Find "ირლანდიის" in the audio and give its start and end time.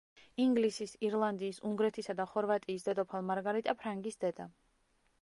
1.09-1.59